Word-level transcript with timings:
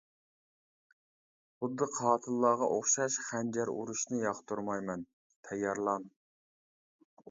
خۇددى 1.59 1.89
قاتىللارغا 1.99 2.71
ئوخشاش 2.77 3.21
خەنجەر 3.29 3.75
ئۇرۇشنى 3.77 4.27
ياقتۇرمايمەن، 4.27 5.09
تەييارلان! 5.29 6.15